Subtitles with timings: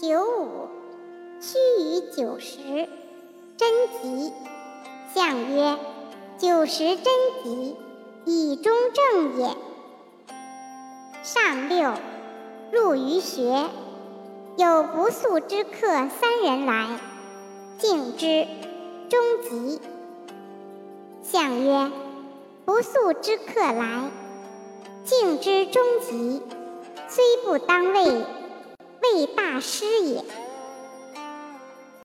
[0.00, 0.68] 九五，
[1.42, 2.56] 须臾九十，
[3.58, 3.68] 贞
[4.00, 4.32] 吉。
[5.14, 5.76] 象曰：
[6.38, 7.04] 九十贞
[7.44, 7.76] 吉，
[8.24, 9.54] 以中正也。
[11.22, 11.92] 上六，
[12.72, 13.68] 入于学，
[14.56, 16.98] 有不速之客三人来，
[17.76, 18.46] 敬之，
[19.10, 19.82] 终吉。
[21.22, 21.90] 象曰：
[22.64, 24.10] 不速之客来，
[25.04, 26.40] 敬之终吉，
[27.06, 28.24] 虽不当位。
[29.14, 30.49] 为大师也。